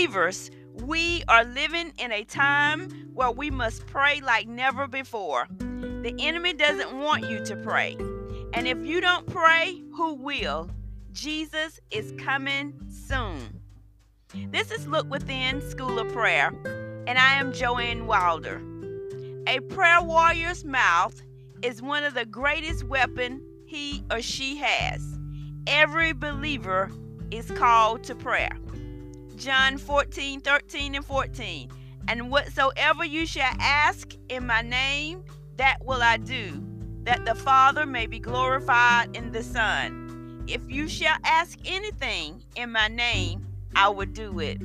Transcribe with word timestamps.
believers, 0.00 0.50
we 0.86 1.22
are 1.28 1.44
living 1.44 1.92
in 1.98 2.10
a 2.10 2.24
time 2.24 2.88
where 3.12 3.30
we 3.30 3.50
must 3.50 3.86
pray 3.86 4.18
like 4.22 4.48
never 4.48 4.86
before. 4.86 5.46
The 5.58 6.14
enemy 6.18 6.54
doesn't 6.54 6.98
want 6.98 7.28
you 7.28 7.44
to 7.44 7.54
pray. 7.56 7.98
And 8.54 8.66
if 8.66 8.78
you 8.78 9.02
don't 9.02 9.26
pray, 9.26 9.82
who 9.92 10.14
will? 10.14 10.70
Jesus 11.12 11.80
is 11.90 12.14
coming 12.18 12.72
soon. 12.88 13.60
This 14.50 14.70
is 14.70 14.86
Look 14.86 15.10
Within 15.10 15.60
School 15.68 15.98
of 15.98 16.10
Prayer, 16.14 16.48
and 17.06 17.18
I 17.18 17.34
am 17.34 17.52
Joanne 17.52 18.06
Wilder. 18.06 18.62
A 19.46 19.60
prayer 19.60 20.00
warrior's 20.00 20.64
mouth 20.64 21.20
is 21.60 21.82
one 21.82 22.04
of 22.04 22.14
the 22.14 22.24
greatest 22.24 22.84
weapons 22.84 23.42
he 23.66 24.02
or 24.10 24.22
she 24.22 24.56
has. 24.56 25.18
Every 25.66 26.14
believer 26.14 26.90
is 27.30 27.50
called 27.50 28.02
to 28.04 28.14
prayer. 28.14 28.56
John 29.40 29.78
14, 29.78 30.42
13, 30.42 30.94
and 30.96 31.04
14. 31.04 31.70
And 32.08 32.30
whatsoever 32.30 33.06
you 33.06 33.24
shall 33.24 33.54
ask 33.58 34.12
in 34.28 34.46
my 34.46 34.60
name, 34.60 35.24
that 35.56 35.78
will 35.82 36.02
I 36.02 36.18
do, 36.18 36.62
that 37.04 37.24
the 37.24 37.34
Father 37.34 37.86
may 37.86 38.06
be 38.06 38.18
glorified 38.18 39.16
in 39.16 39.32
the 39.32 39.42
Son. 39.42 40.44
If 40.46 40.60
you 40.68 40.88
shall 40.88 41.16
ask 41.24 41.58
anything 41.64 42.44
in 42.54 42.70
my 42.70 42.88
name, 42.88 43.46
I 43.74 43.88
will 43.88 44.04
do 44.04 44.40
it. 44.40 44.60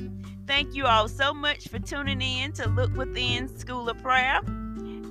Thank 0.45 0.75
you 0.75 0.85
all 0.87 1.07
so 1.07 1.33
much 1.33 1.69
for 1.69 1.79
tuning 1.79 2.21
in 2.21 2.51
to 2.53 2.67
Look 2.67 2.93
Within 2.97 3.47
School 3.57 3.87
of 3.87 4.01
Prayer. 4.03 4.41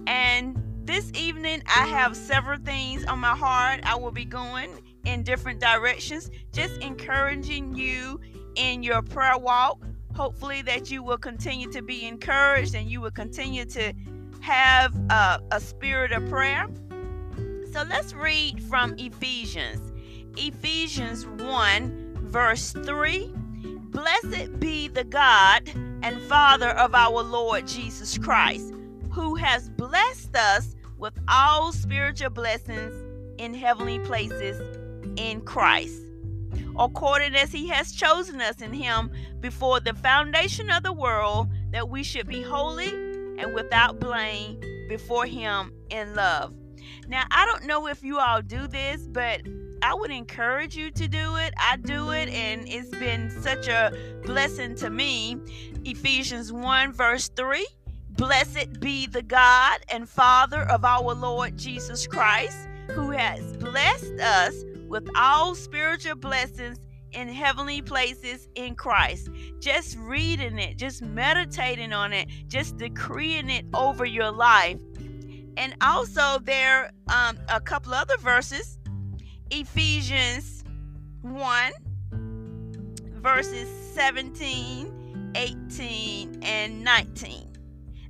And 0.06 0.62
this 0.84 1.10
evening, 1.14 1.62
I 1.66 1.86
have 1.86 2.14
several 2.14 2.58
things 2.58 3.06
on 3.06 3.18
my 3.18 3.34
heart. 3.34 3.80
I 3.84 3.94
will 3.94 4.10
be 4.10 4.26
going 4.26 4.70
in 5.06 5.22
different 5.22 5.58
directions, 5.58 6.30
just 6.52 6.76
encouraging 6.82 7.74
you 7.74 8.20
in 8.56 8.82
your 8.82 9.02
prayer 9.02 9.38
walk. 9.38 9.84
Hopefully, 10.14 10.62
that 10.62 10.90
you 10.90 11.02
will 11.02 11.18
continue 11.18 11.70
to 11.72 11.82
be 11.82 12.06
encouraged 12.06 12.74
and 12.74 12.88
you 12.88 13.00
will 13.00 13.10
continue 13.10 13.64
to 13.64 13.92
have 14.40 14.94
a, 15.10 15.40
a 15.50 15.60
spirit 15.60 16.12
of 16.12 16.28
prayer. 16.28 16.66
So, 17.72 17.82
let's 17.88 18.14
read 18.14 18.62
from 18.62 18.94
Ephesians. 18.98 19.92
Ephesians 20.36 21.26
1, 21.26 22.18
verse 22.20 22.72
3. 22.72 23.32
Blessed 23.94 24.58
be 24.58 24.88
the 24.88 25.04
God 25.04 25.68
and 26.02 26.20
Father 26.22 26.70
of 26.70 26.94
our 26.94 27.22
Lord 27.22 27.66
Jesus 27.66 28.18
Christ, 28.18 28.74
who 29.10 29.36
has 29.36 29.70
blessed 29.70 30.36
us 30.36 30.74
with 30.98 31.14
all 31.28 31.72
spiritual 31.72 32.30
blessings 32.30 32.92
in 33.38 33.54
heavenly 33.54 33.98
places 34.00 34.60
in 35.16 35.40
Christ, 35.42 36.00
according 36.78 37.34
as 37.34 37.52
he 37.52 37.68
has 37.68 37.92
chosen 37.92 38.40
us 38.40 38.60
in 38.60 38.72
him 38.72 39.10
before 39.40 39.80
the 39.80 39.94
foundation 39.94 40.70
of 40.70 40.82
the 40.82 40.92
world, 40.92 41.48
that 41.72 41.88
we 41.88 42.02
should 42.02 42.26
be 42.26 42.42
holy 42.42 42.88
and 43.38 43.54
without 43.54 43.98
blame 43.98 44.60
before 44.88 45.26
him 45.26 45.72
in 45.90 46.14
love. 46.14 46.54
Now, 47.08 47.24
I 47.30 47.46
don't 47.46 47.64
know 47.64 47.86
if 47.86 48.02
you 48.02 48.18
all 48.18 48.42
do 48.42 48.66
this, 48.66 49.06
but 49.08 49.42
I 49.82 49.94
would 49.94 50.10
encourage 50.10 50.76
you 50.76 50.90
to 50.92 51.08
do 51.08 51.36
it. 51.36 51.52
I 51.58 51.76
do 51.76 52.10
it, 52.10 52.28
and 52.30 52.66
it's 52.66 52.90
been 52.90 53.30
such 53.42 53.68
a 53.68 53.92
blessing 54.24 54.74
to 54.76 54.90
me. 54.90 55.36
Ephesians 55.84 56.52
1, 56.52 56.92
verse 56.92 57.28
3 57.36 57.66
Blessed 58.10 58.80
be 58.80 59.06
the 59.06 59.22
God 59.22 59.80
and 59.90 60.08
Father 60.08 60.62
of 60.62 60.84
our 60.84 61.14
Lord 61.14 61.58
Jesus 61.58 62.06
Christ, 62.06 62.68
who 62.92 63.10
has 63.10 63.56
blessed 63.56 64.20
us 64.20 64.54
with 64.94 65.10
all 65.16 65.56
spiritual 65.56 66.14
blessings 66.14 66.78
in 67.10 67.26
heavenly 67.26 67.82
places 67.82 68.48
in 68.54 68.76
Christ. 68.76 69.28
Just 69.58 69.98
reading 69.98 70.56
it, 70.60 70.78
just 70.78 71.02
meditating 71.02 71.92
on 71.92 72.12
it, 72.12 72.28
just 72.46 72.76
decreeing 72.76 73.50
it 73.50 73.66
over 73.74 74.04
your 74.04 74.30
life. 74.30 74.78
And 75.56 75.74
also, 75.80 76.38
there 76.38 76.92
um, 77.12 77.40
a 77.48 77.60
couple 77.60 77.92
other 77.92 78.16
verses 78.18 78.78
Ephesians 79.50 80.62
1, 81.22 81.72
verses 83.14 83.68
17, 83.96 85.32
18, 85.34 86.38
and 86.44 86.84
19. 86.84 87.56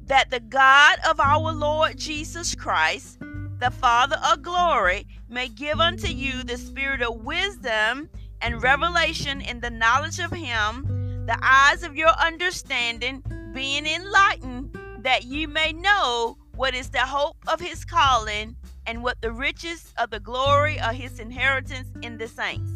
That 0.04 0.28
the 0.28 0.40
God 0.40 0.98
of 1.08 1.18
our 1.18 1.50
Lord 1.50 1.96
Jesus 1.96 2.54
Christ, 2.54 3.22
the 3.58 3.70
Father 3.70 4.16
of 4.30 4.42
glory, 4.42 5.06
may 5.28 5.48
give 5.48 5.80
unto 5.80 6.08
you 6.08 6.42
the 6.42 6.58
spirit 6.58 7.02
of 7.02 7.24
wisdom 7.24 8.08
and 8.40 8.62
revelation 8.62 9.40
in 9.40 9.60
the 9.60 9.70
knowledge 9.70 10.18
of 10.18 10.30
Him, 10.30 11.26
the 11.26 11.38
eyes 11.42 11.82
of 11.82 11.96
your 11.96 12.12
understanding 12.20 13.22
being 13.54 13.86
enlightened, 13.86 14.76
that 15.00 15.24
ye 15.24 15.46
may 15.46 15.72
know 15.72 16.36
what 16.56 16.74
is 16.74 16.90
the 16.90 16.98
hope 17.00 17.36
of 17.46 17.60
His 17.60 17.84
calling 17.84 18.56
and 18.86 19.02
what 19.02 19.20
the 19.20 19.32
riches 19.32 19.94
of 19.98 20.10
the 20.10 20.20
glory 20.20 20.78
of 20.80 20.94
His 20.94 21.18
inheritance 21.18 21.88
in 22.02 22.18
the 22.18 22.28
saints, 22.28 22.70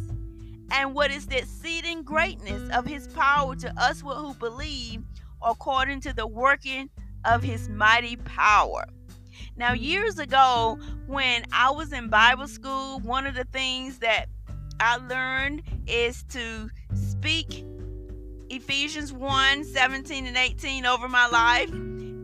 and 0.70 0.94
what 0.94 1.10
is 1.10 1.26
the 1.26 1.38
exceeding 1.38 2.02
greatness 2.02 2.70
of 2.70 2.86
His 2.86 3.08
power 3.08 3.54
to 3.56 3.72
us 3.80 4.00
who 4.00 4.34
believe, 4.34 5.02
according 5.42 6.00
to 6.02 6.12
the 6.12 6.26
working 6.26 6.88
of 7.24 7.42
His 7.42 7.68
mighty 7.68 8.16
power 8.16 8.86
now, 9.56 9.72
years 9.72 10.18
ago, 10.18 10.78
when 11.06 11.44
I 11.52 11.70
was 11.70 11.92
in 11.92 12.08
Bible 12.08 12.48
school, 12.48 13.00
one 13.00 13.26
of 13.26 13.34
the 13.34 13.44
things 13.44 13.98
that 13.98 14.26
I 14.80 14.96
learned 14.96 15.62
is 15.86 16.22
to 16.30 16.70
speak 16.94 17.64
Ephesians 18.50 19.12
1 19.12 19.64
17 19.64 20.26
and 20.26 20.36
18 20.36 20.86
over 20.86 21.08
my 21.08 21.26
life. 21.28 21.70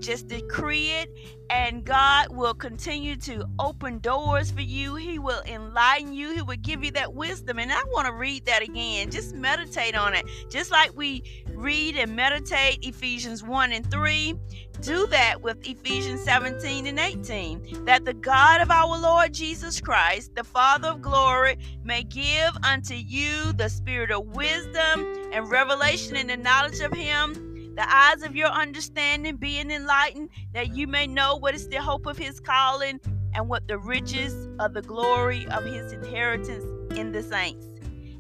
Just 0.00 0.28
decree 0.28 0.91
it, 0.91 1.10
and 1.50 1.84
God 1.84 2.28
will 2.31 2.55
continue 2.55 3.16
to 3.16 3.47
open 3.59 3.99
doors 3.99 4.50
for 4.50 4.60
you. 4.60 4.94
He 4.97 5.19
will 5.19 5.43
enlighten 5.47 6.12
you. 6.12 6.32
He 6.34 6.43
will 6.43 6.56
give 6.56 6.84
you 6.84 6.91
that 6.93 7.15
wisdom. 7.15 7.59
And 7.59 7.72
I 7.72 7.82
want 7.93 8.06
to 8.06 8.12
read 8.12 8.44
that 8.47 8.62
again. 8.62 9.10
Just 9.10 9.34
meditate 9.34 9.97
on 9.97 10.15
it. 10.15 10.27
Just 10.50 10.71
like 10.71 10.97
we 10.97 11.22
read 11.55 11.97
and 11.97 12.15
meditate 12.15 12.84
Ephesians 12.84 13.43
1 13.43 13.72
and 13.72 13.91
3 13.91 14.34
do 14.81 15.06
that 15.06 15.41
with 15.41 15.66
Ephesians 15.66 16.22
17 16.22 16.87
and 16.87 16.99
18. 16.99 17.84
That 17.84 18.05
the 18.05 18.12
God 18.12 18.61
of 18.61 18.71
our 18.71 18.99
Lord 18.99 19.32
Jesus 19.32 19.81
Christ, 19.81 20.34
the 20.34 20.44
Father 20.44 20.88
of 20.88 21.00
glory, 21.00 21.59
may 21.84 22.03
give 22.03 22.56
unto 22.62 22.94
you 22.94 23.53
the 23.55 23.69
spirit 23.69 24.11
of 24.11 24.34
wisdom 24.34 25.06
and 25.32 25.50
revelation 25.50 26.16
in 26.16 26.26
the 26.26 26.37
knowledge 26.37 26.81
of 26.81 26.93
Him, 26.93 27.53
the 27.74 27.94
eyes 27.94 28.22
of 28.22 28.36
your 28.36 28.48
understanding 28.48 29.36
being 29.36 29.70
enlightened, 29.70 30.30
that 30.52 30.74
you 30.74 30.86
may 30.86 31.06
know 31.06 31.36
what 31.36 31.54
is 31.54 31.68
the 31.68 31.80
hope 31.80 32.06
of 32.06 32.16
His 32.16 32.40
calling 32.40 33.00
and 33.34 33.48
what 33.48 33.66
the 33.66 33.78
riches 33.78 34.48
of 34.58 34.74
the 34.74 34.82
glory 34.82 35.46
of 35.48 35.64
His 35.64 35.92
inheritance 35.92 36.64
in 36.96 37.12
the 37.12 37.22
saints 37.22 37.66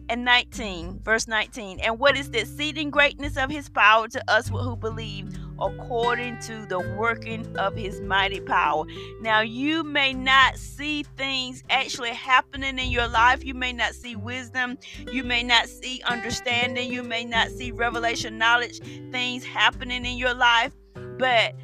and 0.08 0.24
19, 0.24 1.00
verse 1.02 1.26
19. 1.26 1.80
And 1.80 1.98
what 1.98 2.16
is 2.16 2.30
the 2.30 2.40
exceeding 2.40 2.90
greatness 2.90 3.36
of 3.36 3.50
his 3.50 3.68
power 3.68 4.08
to 4.08 4.30
us 4.30 4.48
who 4.48 4.76
believe 4.76 5.36
according 5.60 6.38
to 6.40 6.66
the 6.66 6.80
working 6.96 7.56
of 7.56 7.74
his 7.74 8.00
mighty 8.00 8.40
power. 8.40 8.84
Now, 9.20 9.40
you 9.40 9.82
may 9.84 10.12
not 10.12 10.56
see 10.56 11.02
things 11.16 11.62
actually 11.70 12.10
happening 12.10 12.78
in 12.78 12.90
your 12.90 13.08
life. 13.08 13.44
You 13.44 13.54
may 13.54 13.72
not 13.72 13.94
see 13.94 14.16
wisdom. 14.16 14.78
You 15.10 15.24
may 15.24 15.42
not 15.42 15.68
see 15.68 16.02
understanding. 16.06 16.92
You 16.92 17.02
may 17.02 17.24
not 17.24 17.50
see 17.50 17.70
revelation 17.70 18.38
knowledge, 18.38 18.80
things 19.10 19.44
happening 19.44 20.04
in 20.04 20.16
your 20.16 20.34
life. 20.34 20.72
But 21.18 21.54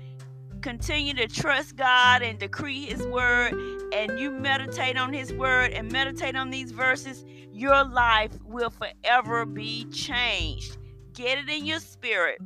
continue 0.62 1.14
to 1.14 1.26
trust 1.26 1.76
God 1.76 2.22
and 2.22 2.38
decree 2.38 2.86
His 2.86 3.06
word, 3.06 3.54
and 3.92 4.18
you 4.18 4.30
meditate 4.30 4.96
on 4.96 5.12
His 5.12 5.32
word 5.32 5.72
and 5.72 5.90
meditate 5.90 6.36
on 6.36 6.50
these 6.50 6.70
verses, 6.70 7.24
your 7.52 7.84
life 7.84 8.32
will 8.44 8.70
forever 8.70 9.44
be 9.44 9.86
changed. 9.86 10.76
Get 11.14 11.38
it 11.38 11.48
in 11.48 11.66
your 11.66 11.80
spirit 11.80 12.40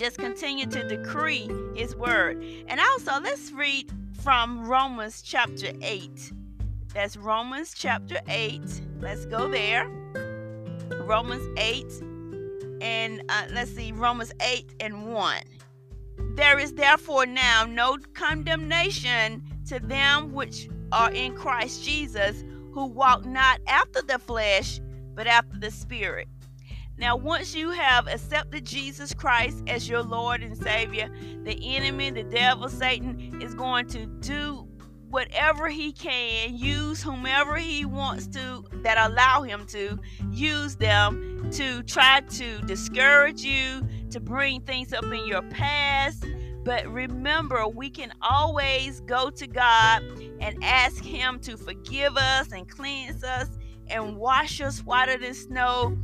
just 0.00 0.16
continue 0.16 0.64
to 0.64 0.88
decree 0.88 1.46
his 1.76 1.94
word. 1.94 2.42
And 2.68 2.80
also, 2.80 3.20
let's 3.20 3.52
read 3.52 3.92
from 4.22 4.66
Romans 4.66 5.20
chapter 5.20 5.72
8. 5.82 6.32
That's 6.94 7.18
Romans 7.18 7.74
chapter 7.76 8.18
8. 8.26 8.62
Let's 9.00 9.26
go 9.26 9.50
there. 9.50 9.86
Romans 11.02 11.46
8 11.58 11.84
and 12.80 13.22
uh, 13.28 13.42
let's 13.52 13.72
see, 13.72 13.92
Romans 13.92 14.32
8 14.40 14.74
and 14.80 15.12
1. 15.12 15.36
There 16.34 16.58
is 16.58 16.72
therefore 16.72 17.26
now 17.26 17.66
no 17.68 17.98
condemnation 18.14 19.42
to 19.68 19.80
them 19.80 20.32
which 20.32 20.70
are 20.92 21.10
in 21.10 21.34
Christ 21.34 21.84
Jesus, 21.84 22.42
who 22.72 22.86
walk 22.86 23.26
not 23.26 23.60
after 23.66 24.00
the 24.00 24.18
flesh, 24.18 24.80
but 25.14 25.26
after 25.26 25.58
the 25.58 25.70
Spirit. 25.70 26.28
Now, 27.00 27.16
once 27.16 27.54
you 27.54 27.70
have 27.70 28.08
accepted 28.08 28.66
Jesus 28.66 29.14
Christ 29.14 29.62
as 29.66 29.88
your 29.88 30.02
Lord 30.02 30.42
and 30.42 30.54
Savior, 30.54 31.08
the 31.44 31.58
enemy, 31.74 32.10
the 32.10 32.24
devil, 32.24 32.68
Satan, 32.68 33.40
is 33.40 33.54
going 33.54 33.86
to 33.88 34.04
do 34.04 34.68
whatever 35.08 35.68
he 35.70 35.92
can, 35.92 36.54
use 36.54 37.02
whomever 37.02 37.56
he 37.56 37.86
wants 37.86 38.26
to 38.26 38.64
that 38.82 39.10
allow 39.10 39.40
him 39.40 39.64
to 39.68 39.98
use 40.30 40.76
them 40.76 41.50
to 41.52 41.82
try 41.84 42.20
to 42.20 42.58
discourage 42.66 43.42
you, 43.42 43.82
to 44.10 44.20
bring 44.20 44.60
things 44.60 44.92
up 44.92 45.04
in 45.04 45.26
your 45.26 45.42
past. 45.42 46.26
But 46.64 46.86
remember, 46.86 47.66
we 47.66 47.88
can 47.88 48.12
always 48.20 49.00
go 49.00 49.30
to 49.30 49.46
God 49.46 50.02
and 50.40 50.62
ask 50.62 51.02
Him 51.02 51.38
to 51.40 51.56
forgive 51.56 52.18
us 52.18 52.52
and 52.52 52.68
cleanse 52.68 53.24
us 53.24 53.48
and 53.88 54.18
wash 54.18 54.60
us 54.60 54.80
whiter 54.80 55.16
than 55.16 55.32
snow. 55.32 55.96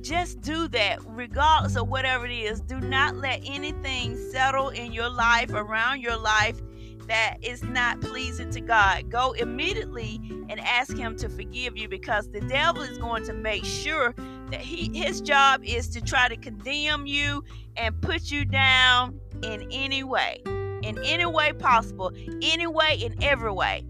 Just 0.00 0.40
do 0.40 0.68
that, 0.68 0.98
regardless 1.06 1.76
of 1.76 1.88
whatever 1.88 2.26
it 2.26 2.32
is. 2.32 2.60
Do 2.60 2.80
not 2.80 3.16
let 3.16 3.40
anything 3.44 4.16
settle 4.30 4.70
in 4.70 4.92
your 4.92 5.10
life, 5.10 5.52
around 5.52 6.00
your 6.00 6.16
life, 6.16 6.60
that 7.06 7.38
is 7.42 7.62
not 7.62 8.00
pleasing 8.00 8.50
to 8.50 8.60
God, 8.60 9.10
go 9.10 9.32
immediately 9.32 10.20
and 10.48 10.60
ask 10.60 10.96
Him 10.96 11.16
to 11.16 11.28
forgive 11.28 11.76
you 11.76 11.88
because 11.88 12.30
the 12.30 12.40
devil 12.42 12.82
is 12.82 12.98
going 12.98 13.24
to 13.24 13.32
make 13.32 13.64
sure 13.64 14.14
that 14.50 14.60
he 14.60 14.90
his 14.96 15.20
job 15.20 15.62
is 15.64 15.88
to 15.88 16.00
try 16.00 16.28
to 16.28 16.36
condemn 16.36 17.06
you 17.06 17.44
and 17.76 18.00
put 18.00 18.30
you 18.30 18.44
down 18.44 19.18
in 19.42 19.66
any 19.70 20.02
way, 20.04 20.42
in 20.82 20.98
any 21.04 21.26
way 21.26 21.52
possible, 21.52 22.12
any 22.42 22.66
way, 22.66 22.98
in 23.00 23.14
every 23.22 23.52
way. 23.52 23.84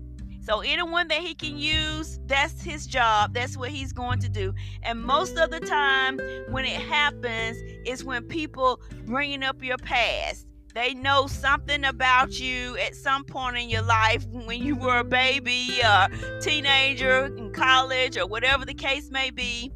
So 0.51 0.63
anyone 0.63 1.07
that 1.07 1.21
he 1.21 1.37
can 1.37 1.57
use, 1.61 2.19
that's 2.27 2.61
his 2.61 2.85
job. 2.85 3.35
That's 3.35 3.57
what 3.57 3.71
he's 3.71 3.93
going 3.93 4.19
to 4.19 4.29
do. 4.29 4.53
And 4.83 5.01
most 5.01 5.37
of 5.37 5.53
the 5.53 5.61
time 5.61 6.19
when 6.49 6.65
it 6.65 6.81
happens 6.81 7.57
is 7.87 8.03
when 8.03 8.25
people 8.25 8.81
bringing 9.07 9.45
up 9.45 9.63
your 9.63 9.79
past 9.79 10.49
they 10.75 10.95
know 10.95 11.27
something 11.27 11.85
about 11.85 12.39
you 12.39 12.77
at 12.79 12.95
some 12.95 13.25
point 13.25 13.59
in 13.59 13.69
your 13.69 13.83
life 13.83 14.25
when 14.29 14.63
you 14.63 14.77
were 14.77 14.99
a 14.99 15.05
baby, 15.05 15.81
a 15.85 16.09
teenager, 16.41 17.27
in 17.27 17.53
college, 17.53 18.17
or 18.17 18.25
whatever 18.27 18.65
the 18.65 18.75
case 18.75 19.11
may 19.11 19.31
be. 19.31 19.73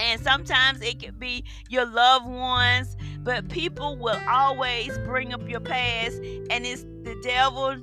And 0.00 0.20
sometimes 0.20 0.82
it 0.82 1.00
could 1.00 1.20
be 1.20 1.44
your 1.68 1.86
loved 1.86 2.26
ones, 2.26 2.96
but 3.20 3.48
people 3.48 3.96
will 3.96 4.20
always 4.28 4.98
bring 4.98 5.32
up 5.32 5.48
your 5.48 5.60
past, 5.60 6.16
and 6.50 6.66
it's 6.66 6.82
the 6.82 7.16
devil 7.22 7.76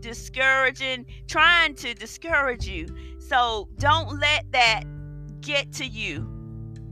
discouraging, 0.00 1.06
trying 1.26 1.74
to 1.76 1.94
discourage 1.94 2.66
you. 2.66 2.86
So 3.18 3.68
don't 3.78 4.18
let 4.18 4.50
that 4.52 4.84
get 5.40 5.72
to 5.74 5.86
you. 5.86 6.28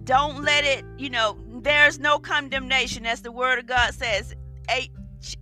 Don't 0.04 0.44
let 0.44 0.64
it, 0.64 0.84
you 0.98 1.08
know, 1.08 1.38
there's 1.62 1.98
no 1.98 2.18
condemnation, 2.18 3.06
as 3.06 3.22
the 3.22 3.32
word 3.32 3.58
of 3.58 3.66
God 3.66 3.94
says 3.94 4.34
8 4.70 4.90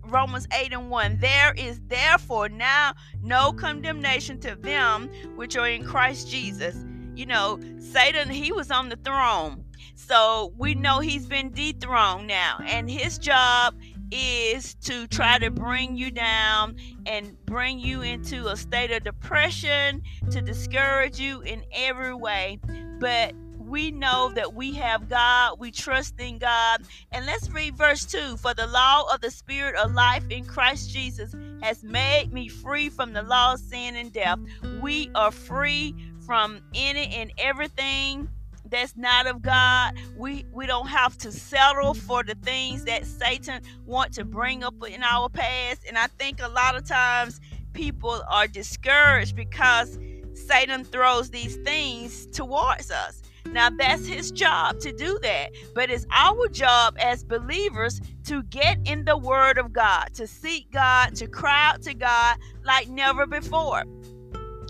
Romans 0.05 0.47
8 0.53 0.73
and 0.73 0.91
1. 0.91 1.19
There 1.19 1.53
is 1.57 1.81
therefore 1.89 2.49
now 2.49 2.93
no 3.23 3.53
condemnation 3.53 4.39
to 4.41 4.55
them 4.55 5.11
which 5.35 5.57
are 5.57 5.67
in 5.69 5.85
Christ 5.85 6.31
Jesus. 6.31 6.77
You 7.15 7.27
know, 7.27 7.59
Satan, 7.79 8.31
he 8.31 8.53
was 8.53 8.71
on 8.71 8.89
the 8.89 8.97
throne. 8.97 9.65
So 9.95 10.53
we 10.57 10.75
know 10.75 11.01
he's 11.01 11.27
been 11.27 11.51
dethroned 11.51 12.27
now. 12.27 12.59
And 12.65 12.91
his 12.91 13.19
job 13.19 13.75
is 14.13 14.75
to 14.75 15.07
try 15.07 15.39
to 15.39 15.51
bring 15.51 15.97
you 15.97 16.11
down 16.11 16.77
and 17.07 17.37
bring 17.47 17.79
you 17.79 18.03
into 18.03 18.49
a 18.49 18.57
state 18.57 18.91
of 18.93 19.03
depression, 19.05 20.03
to 20.31 20.43
discourage 20.43 21.19
you 21.19 21.41
in 21.41 21.65
every 21.73 22.15
way. 22.15 22.61
But 23.01 23.35
we 23.59 23.91
know 23.91 24.31
that 24.35 24.53
we 24.53 24.75
have 24.75 25.09
God, 25.09 25.59
we 25.59 25.71
trust 25.71 26.21
in 26.21 26.39
God. 26.39 26.83
And 27.11 27.25
let's 27.25 27.49
read 27.49 27.75
verse 27.75 28.05
2 28.05 28.37
For 28.37 28.53
the 28.53 28.67
law 28.67 29.05
of 29.13 29.23
the 29.23 29.31
Spirit 29.31 29.77
of 29.77 29.95
life 29.95 30.25
in 30.29 30.45
Christ 30.45 30.91
Jesus 30.91 31.35
has 31.63 31.83
made 31.83 32.33
me 32.33 32.49
free 32.49 32.91
from 32.91 33.15
the 33.15 33.23
law 33.23 33.55
of 33.55 33.61
sin 33.61 33.97
and 33.97 34.13
death. 34.13 34.39
We 34.83 35.11
are 35.15 35.31
free 35.31 35.95
from 36.27 36.61
any 36.75 37.15
and 37.15 37.33
everything 37.39 38.29
that's 38.73 38.97
not 38.97 39.27
of 39.27 39.43
God. 39.43 39.95
We 40.17 40.45
we 40.53 40.67
don't 40.67 40.89
have 40.89 41.17
to 41.19 41.31
settle 41.31 41.95
for 41.95 42.25
the 42.25 42.35
things 42.35 42.85
that 42.87 43.07
Satan 43.07 43.63
want 43.87 44.13
to 44.15 44.25
bring 44.25 44.65
up 44.65 44.75
in 44.89 45.03
our 45.05 45.29
past. 45.29 45.85
And 45.87 45.97
I 45.97 46.09
think 46.19 46.41
a 46.43 46.49
lot 46.49 46.75
of 46.75 46.85
times 46.85 47.41
people 47.73 48.23
are 48.29 48.49
discouraged 48.49 49.37
because 49.37 49.99
Satan 50.35 50.85
throws 50.85 51.31
these 51.31 51.57
things 51.57 52.27
towards 52.27 52.91
us. 52.91 53.23
Now, 53.53 53.69
that's 53.71 54.07
his 54.07 54.31
job 54.31 54.81
to 54.81 54.93
do 54.93 55.19
that. 55.23 55.51
But 55.75 55.91
it's 55.91 56.07
our 56.11 56.49
job 56.49 56.97
as 56.99 57.23
believers 57.23 58.01
to 58.25 58.43
get 58.45 58.79
in 58.85 59.05
the 59.05 59.19
Word 59.19 59.59
of 59.59 59.73
God, 59.73 60.15
to 60.15 60.27
seek 60.27 60.71
God, 60.71 61.15
to 61.17 61.27
cry 61.27 61.69
out 61.69 61.83
to 61.83 61.95
God 61.95 62.39
like 62.65 62.89
never 62.89 63.27
before. 63.27 63.85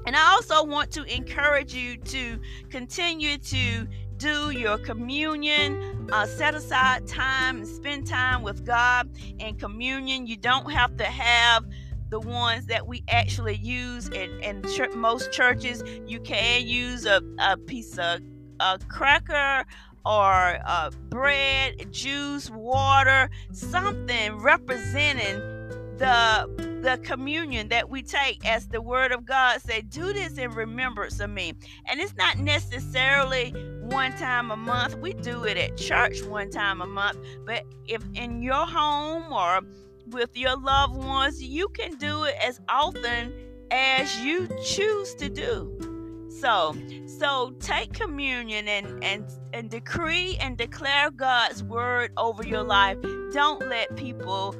And 0.06 0.16
I 0.16 0.32
also 0.32 0.64
want 0.64 0.90
to 0.92 1.04
encourage 1.04 1.74
you 1.74 1.96
to 1.96 2.40
continue 2.70 3.38
to 3.38 3.86
do 4.16 4.50
your 4.50 4.78
communion, 4.78 6.08
uh, 6.12 6.26
set 6.26 6.54
aside 6.54 7.06
time 7.06 7.64
spend 7.64 8.06
time 8.06 8.42
with 8.42 8.64
God 8.64 9.10
in 9.38 9.56
communion. 9.56 10.26
You 10.26 10.36
don't 10.36 10.70
have 10.70 10.96
to 10.98 11.04
have 11.04 11.64
the 12.10 12.20
ones 12.20 12.66
that 12.66 12.86
we 12.86 13.02
actually 13.08 13.56
use 13.56 14.08
in, 14.08 14.30
in 14.42 14.62
ch- 14.62 14.94
most 14.94 15.32
churches. 15.32 15.82
You 16.06 16.20
can 16.20 16.66
use 16.66 17.06
a, 17.06 17.20
a 17.38 17.56
piece 17.56 17.98
of 17.98 18.20
a 18.60 18.78
cracker 18.88 19.64
or 20.04 20.58
uh, 20.66 20.90
bread, 21.08 21.90
juice, 21.90 22.50
water, 22.50 23.30
something 23.52 24.36
representing 24.38 25.38
the 25.98 26.71
the 26.82 26.98
communion 26.98 27.68
that 27.68 27.88
we 27.88 28.02
take 28.02 28.44
as 28.44 28.66
the 28.66 28.82
word 28.82 29.12
of 29.12 29.24
God 29.24 29.60
said, 29.60 29.88
do 29.88 30.12
this 30.12 30.36
in 30.36 30.50
remembrance 30.50 31.20
of 31.20 31.30
me. 31.30 31.54
And 31.86 32.00
it's 32.00 32.16
not 32.16 32.38
necessarily 32.38 33.50
one 33.82 34.12
time 34.16 34.50
a 34.50 34.56
month. 34.56 34.96
We 34.96 35.12
do 35.12 35.44
it 35.44 35.56
at 35.56 35.76
church 35.76 36.22
one 36.22 36.50
time 36.50 36.80
a 36.80 36.86
month. 36.86 37.18
But 37.46 37.64
if 37.86 38.02
in 38.14 38.42
your 38.42 38.66
home 38.66 39.32
or 39.32 39.60
with 40.08 40.36
your 40.36 40.56
loved 40.58 40.96
ones, 40.96 41.42
you 41.42 41.68
can 41.68 41.94
do 41.96 42.24
it 42.24 42.34
as 42.44 42.60
often 42.68 43.32
as 43.70 44.20
you 44.20 44.48
choose 44.64 45.14
to 45.14 45.28
do. 45.28 46.28
So, 46.40 46.74
so 47.06 47.54
take 47.60 47.92
communion 47.92 48.66
and 48.66 49.04
and 49.04 49.24
and 49.52 49.70
decree 49.70 50.36
and 50.40 50.56
declare 50.56 51.10
God's 51.10 51.62
word 51.62 52.10
over 52.16 52.42
your 52.44 52.64
life. 52.64 52.98
Don't 53.32 53.60
let 53.68 53.94
people 53.96 54.56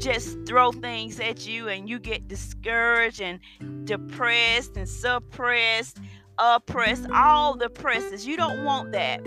just 0.00 0.38
throw 0.46 0.72
things 0.72 1.18
at 1.20 1.46
you 1.46 1.68
and 1.68 1.88
you 1.88 1.98
get 1.98 2.28
discouraged 2.28 3.20
and 3.20 3.40
depressed 3.84 4.76
and 4.76 4.88
suppressed, 4.88 5.98
oppressed, 6.38 7.08
all 7.10 7.56
the 7.56 7.70
presses. 7.70 8.26
You 8.26 8.36
don't 8.36 8.64
want 8.64 8.92
that 8.92 9.22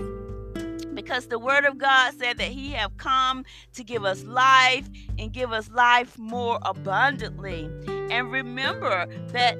because 0.93 1.27
the 1.27 1.39
word 1.39 1.65
of 1.65 1.77
God 1.77 2.13
said 2.17 2.37
that 2.37 2.49
he 2.49 2.71
have 2.71 2.97
come 2.97 3.45
to 3.73 3.83
give 3.83 4.03
us 4.05 4.23
life 4.23 4.89
and 5.17 5.31
give 5.31 5.51
us 5.51 5.69
life 5.69 6.17
more 6.17 6.59
abundantly. 6.63 7.69
And 8.11 8.31
remember 8.31 9.07
that 9.27 9.57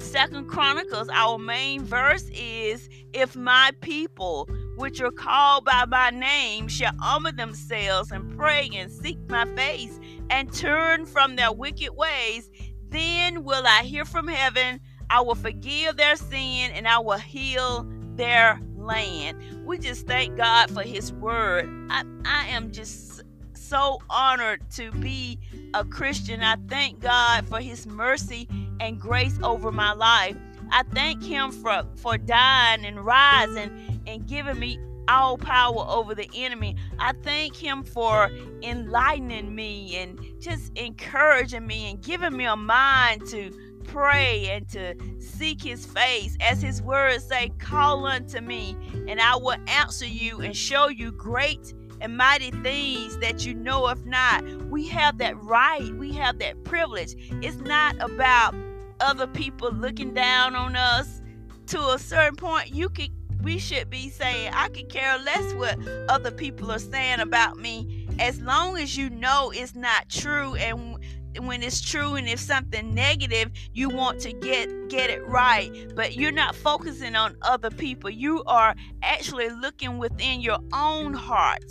Second 0.00 0.48
Chronicles, 0.48 1.08
our 1.12 1.38
main 1.38 1.84
verse 1.84 2.24
is 2.32 2.88
if 3.12 3.36
my 3.36 3.72
people, 3.80 4.48
which 4.76 5.00
are 5.02 5.10
called 5.10 5.66
by 5.66 5.84
my 5.86 6.08
name, 6.10 6.68
shall 6.68 6.94
humble 6.98 7.32
themselves 7.32 8.10
and 8.10 8.36
pray 8.36 8.70
and 8.74 8.90
seek 8.90 9.18
my 9.28 9.44
face 9.54 10.00
and 10.30 10.52
turn 10.52 11.04
from 11.04 11.36
their 11.36 11.52
wicked 11.52 11.94
ways, 11.94 12.50
then 12.88 13.44
will 13.44 13.66
I 13.66 13.82
hear 13.82 14.04
from 14.04 14.28
heaven, 14.28 14.80
I 15.10 15.20
will 15.20 15.34
forgive 15.34 15.96
their 15.96 16.16
sin, 16.16 16.70
and 16.72 16.86
I 16.86 16.98
will 16.98 17.18
heal 17.18 17.86
their 18.14 18.60
land. 18.76 19.38
We 19.64 19.78
just 19.78 20.06
thank 20.06 20.36
God 20.36 20.70
for 20.70 20.82
his 20.82 21.12
word. 21.12 21.68
I, 21.90 22.04
I 22.24 22.46
am 22.48 22.70
just 22.70 23.22
so 23.54 23.98
honored 24.10 24.68
to 24.72 24.90
be 24.92 25.38
a 25.74 25.84
Christian. 25.84 26.42
I 26.42 26.56
thank 26.68 27.00
God 27.00 27.46
for 27.48 27.60
his 27.60 27.86
mercy 27.86 28.48
and 28.80 29.00
grace 29.00 29.38
over 29.42 29.70
my 29.70 29.92
life. 29.92 30.36
I 30.72 30.84
thank 30.92 31.22
him 31.22 31.50
for, 31.50 31.84
for 31.96 32.18
dying 32.18 32.84
and 32.84 33.00
rising 33.04 34.02
and 34.06 34.26
giving 34.26 34.58
me 34.58 34.78
all 35.08 35.36
power 35.36 35.84
over 35.88 36.14
the 36.14 36.28
enemy. 36.34 36.76
I 36.98 37.12
thank 37.22 37.56
him 37.56 37.82
for 37.82 38.30
enlightening 38.62 39.54
me 39.54 39.96
and 39.96 40.18
just 40.38 40.76
encouraging 40.76 41.66
me 41.66 41.90
and 41.90 42.00
giving 42.00 42.36
me 42.36 42.44
a 42.44 42.56
mind 42.56 43.26
to 43.28 43.50
pray 43.84 44.48
and 44.50 44.68
to 44.70 44.94
seek 45.20 45.62
his 45.62 45.84
face. 45.84 46.36
As 46.40 46.62
his 46.62 46.82
words 46.82 47.24
say, 47.24 47.50
call 47.58 48.06
unto 48.06 48.40
me 48.40 48.76
and 49.08 49.20
I 49.20 49.36
will 49.36 49.56
answer 49.66 50.06
you 50.06 50.40
and 50.40 50.56
show 50.56 50.88
you 50.88 51.12
great 51.12 51.74
and 52.00 52.16
mighty 52.16 52.50
things 52.50 53.18
that 53.18 53.44
you 53.44 53.54
know 53.54 53.88
if 53.88 54.04
not. 54.04 54.44
We 54.70 54.86
have 54.88 55.18
that 55.18 55.36
right. 55.42 55.92
We 55.98 56.12
have 56.12 56.38
that 56.38 56.64
privilege. 56.64 57.14
It's 57.42 57.56
not 57.58 57.96
about 58.00 58.54
other 59.00 59.26
people 59.26 59.72
looking 59.72 60.14
down 60.14 60.54
on 60.54 60.76
us 60.76 61.20
to 61.66 61.80
a 61.90 61.98
certain 61.98 62.36
point 62.36 62.74
you 62.74 62.88
could 62.88 63.10
we 63.42 63.58
should 63.58 63.88
be 63.90 64.08
saying 64.08 64.52
i 64.54 64.68
could 64.68 64.88
care 64.88 65.18
less 65.18 65.54
what 65.54 65.78
other 66.08 66.30
people 66.30 66.70
are 66.70 66.78
saying 66.78 67.20
about 67.20 67.56
me 67.56 68.06
as 68.18 68.40
long 68.40 68.76
as 68.76 68.96
you 68.96 69.10
know 69.10 69.50
it's 69.54 69.74
not 69.74 70.08
true 70.08 70.54
and 70.56 70.98
when 71.38 71.62
it's 71.62 71.80
true 71.80 72.16
and 72.16 72.28
if 72.28 72.40
something 72.40 72.92
negative 72.94 73.50
you 73.72 73.88
want 73.88 74.20
to 74.20 74.32
get 74.32 74.68
get 74.88 75.10
it 75.10 75.26
right. 75.26 75.70
But 75.94 76.16
you're 76.16 76.32
not 76.32 76.54
focusing 76.54 77.14
on 77.14 77.36
other 77.42 77.70
people. 77.70 78.10
You 78.10 78.42
are 78.44 78.74
actually 79.02 79.48
looking 79.48 79.98
within 79.98 80.40
your 80.40 80.58
own 80.72 81.14
heart 81.14 81.64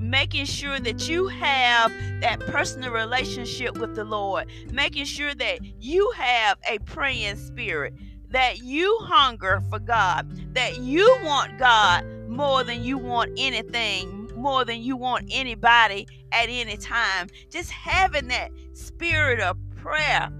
making 0.00 0.44
sure 0.44 0.78
that 0.78 1.08
you 1.08 1.26
have 1.26 1.90
that 2.20 2.38
personal 2.46 2.92
relationship 2.92 3.76
with 3.78 3.96
the 3.96 4.04
Lord, 4.04 4.48
making 4.70 5.04
sure 5.06 5.34
that 5.34 5.58
you 5.80 6.08
have 6.16 6.56
a 6.68 6.78
praying 6.80 7.36
spirit, 7.36 7.94
that 8.30 8.62
you 8.62 8.96
hunger 9.02 9.62
for 9.70 9.78
God, 9.78 10.54
that 10.54 10.78
you 10.80 11.16
want 11.22 11.58
God 11.58 12.04
more 12.28 12.62
than 12.62 12.82
you 12.82 12.98
want 12.98 13.32
anything, 13.38 14.30
more 14.36 14.64
than 14.64 14.82
you 14.82 14.96
want 14.96 15.28
anybody 15.30 16.06
at 16.32 16.48
any 16.48 16.76
time. 16.76 17.28
Just 17.50 17.70
having 17.70 18.28
that 18.28 18.50
spirit 18.72 19.40
of 19.40 19.56
prayer. 19.76 20.30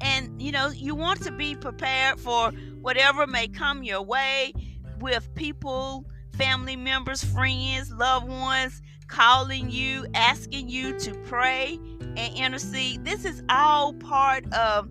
And 0.00 0.42
you 0.42 0.50
know, 0.50 0.70
you 0.70 0.94
want 0.94 1.22
to 1.22 1.32
be 1.32 1.54
prepared 1.54 2.18
for 2.18 2.50
whatever 2.80 3.26
may 3.26 3.46
come 3.46 3.84
your 3.84 4.02
way 4.02 4.52
with 5.00 5.32
people 5.34 6.06
family 6.32 6.76
members, 6.76 7.22
friends, 7.22 7.92
loved 7.92 8.28
ones 8.28 8.80
calling 9.06 9.70
you, 9.70 10.06
asking 10.14 10.68
you 10.68 10.98
to 10.98 11.14
pray 11.26 11.78
and 12.16 12.34
intercede. 12.34 13.04
This 13.04 13.24
is 13.24 13.42
all 13.48 13.92
part 13.94 14.50
of 14.54 14.88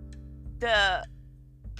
the 0.60 1.04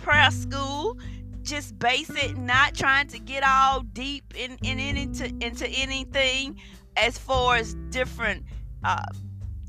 prayer 0.03 0.31
school. 0.31 0.99
Just 1.43 1.79
basic, 1.79 2.37
not 2.37 2.75
trying 2.75 3.09
to 3.09 3.19
get 3.19 3.43
all 3.43 3.81
deep 3.81 4.35
in, 4.37 4.59
in, 4.63 4.79
in 4.79 4.97
into, 4.97 5.27
into 5.41 5.69
anything 5.69 6.57
as 6.97 7.19
far 7.19 7.57
as 7.57 7.75
different 7.91 8.45
uh, 8.85 9.03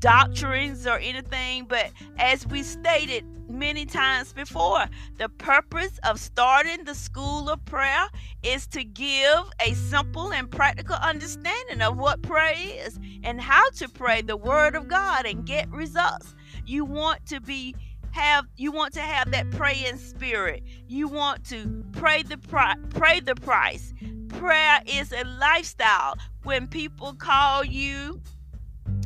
doctrines 0.04 0.86
or 0.86 0.98
anything, 0.98 1.64
but 1.64 1.90
as 2.18 2.46
we 2.46 2.62
stated 2.62 3.24
many 3.48 3.86
times 3.86 4.34
before, 4.34 4.84
the 5.16 5.30
purpose 5.30 5.98
of 6.04 6.20
starting 6.20 6.84
the 6.84 6.94
school 6.94 7.48
of 7.48 7.64
prayer 7.64 8.06
is 8.42 8.66
to 8.66 8.84
give 8.84 9.38
a 9.60 9.72
simple 9.72 10.32
and 10.32 10.50
practical 10.50 10.96
understanding 10.96 11.80
of 11.80 11.96
what 11.96 12.20
prayer 12.22 12.54
is 12.54 12.98
and 13.22 13.40
how 13.40 13.68
to 13.70 13.88
pray 13.88 14.20
the 14.20 14.36
word 14.36 14.74
of 14.74 14.88
God 14.88 15.24
and 15.24 15.46
get 15.46 15.70
results. 15.70 16.34
You 16.66 16.84
want 16.84 17.24
to 17.26 17.40
be 17.40 17.74
have 18.14 18.46
you 18.56 18.70
want 18.72 18.94
to 18.94 19.00
have 19.00 19.30
that 19.32 19.50
praying 19.50 19.98
spirit. 19.98 20.62
You 20.86 21.08
want 21.08 21.44
to 21.46 21.84
pray 21.92 22.22
the 22.22 22.38
pri- 22.38 22.76
pray 22.90 23.20
the 23.20 23.34
price. 23.34 23.92
Prayer 24.28 24.80
is 24.86 25.12
a 25.12 25.24
lifestyle. 25.24 26.14
When 26.44 26.68
people 26.68 27.14
call 27.14 27.64
you 27.64 28.20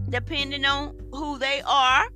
depending 0.09 0.65
on 0.65 0.99
who 1.13 1.39
they 1.39 1.63
are. 1.67 2.07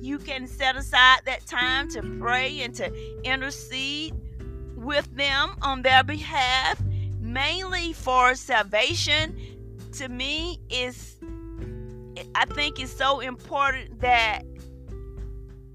You 0.00 0.18
can 0.18 0.46
set 0.46 0.76
aside 0.76 1.20
that 1.26 1.46
time 1.46 1.90
to 1.90 2.02
pray 2.20 2.60
and 2.60 2.74
to 2.76 2.92
intercede 3.24 4.14
with 4.76 5.14
them 5.16 5.56
on 5.62 5.82
their 5.82 6.04
behalf, 6.04 6.80
mainly 7.20 7.92
for 7.92 8.34
salvation. 8.34 9.36
To 9.92 10.08
me, 10.08 10.60
is 10.70 11.16
I 12.34 12.44
think 12.46 12.78
it's 12.78 12.92
so 12.92 13.20
important 13.20 14.00
that 14.00 14.42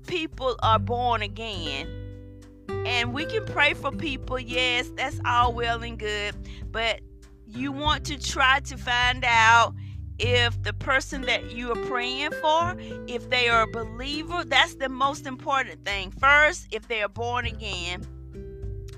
people 0.06 0.56
are 0.62 0.80
born 0.80 1.22
again. 1.22 1.88
And 2.86 3.14
we 3.14 3.26
can 3.26 3.46
pray 3.46 3.74
for 3.74 3.92
people, 3.92 4.40
yes, 4.40 4.92
that's 4.96 5.20
all 5.26 5.54
well 5.54 5.84
and 5.84 5.98
good, 5.98 6.36
but 6.72 7.02
you 7.48 7.72
want 7.72 8.06
to 8.06 8.18
try 8.18 8.60
to 8.62 8.78
find 8.78 9.24
out 9.26 9.74
if 10.20 10.62
the 10.64 10.74
person 10.74 11.22
that 11.22 11.52
you 11.52 11.72
are 11.72 11.86
praying 11.88 12.32
for 12.34 12.76
if 13.08 13.30
they 13.30 13.50
are 13.50 13.64
a 13.64 13.68
believer 13.68 14.44
that's 14.44 14.76
the 14.76 14.90
most 14.90 15.26
important 15.26 15.84
thing. 15.86 16.12
First 16.12 16.68
if 16.72 16.88
they 16.88 17.02
are 17.02 17.10
born 17.10 17.46
again. 17.46 18.06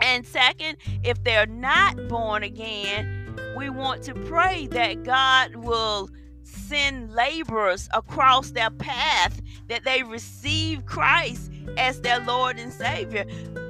And 0.02 0.26
second 0.26 0.78
if 1.04 1.24
they're 1.24 1.46
not 1.46 2.08
born 2.10 2.44
again 2.44 3.38
we 3.58 3.70
want 3.70 4.04
to 4.04 4.14
pray 4.14 4.68
that 4.68 5.04
god 5.04 5.56
will 5.56 6.10
send 6.68 7.12
laborers 7.14 7.88
across 7.94 8.52
their 8.52 8.70
path 8.70 9.42
that 9.68 9.84
they 9.84 10.04
receive 10.04 10.86
christ 10.86 11.52
as 11.78 12.02
their 12.02 12.20
lord 12.22 12.58
and 12.58 12.72
savior 12.72 13.26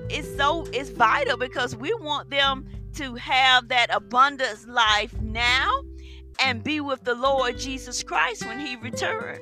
it's 0.09 0.35
so 0.35 0.65
it's 0.71 0.89
vital 0.89 1.37
because 1.37 1.75
we 1.75 1.93
want 1.95 2.29
them 2.29 2.65
to 2.95 3.15
have 3.15 3.67
that 3.67 3.93
abundance 3.93 4.65
life 4.67 5.19
now 5.21 5.81
and 6.39 6.63
be 6.63 6.79
with 6.79 7.03
the 7.03 7.15
Lord 7.15 7.57
Jesus 7.57 8.03
Christ 8.03 8.45
when 8.45 8.59
he 8.59 8.75
returned. 8.77 9.41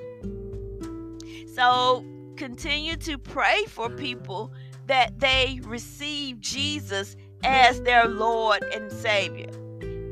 So 1.49 2.05
continue 2.35 2.95
to 2.97 3.17
pray 3.17 3.65
for 3.67 3.89
people 3.89 4.51
that 4.87 5.19
they 5.19 5.59
receive 5.63 6.39
Jesus 6.39 7.15
as 7.43 7.81
their 7.81 8.07
Lord 8.07 8.63
and 8.73 8.91
Savior. 8.91 9.49